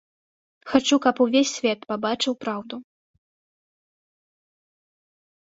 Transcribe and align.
Хачу, 0.69 0.95
каб 1.05 1.15
увесь 1.25 1.51
свет 1.57 1.79
пабачыў 1.91 2.33
праўду. 2.47 2.75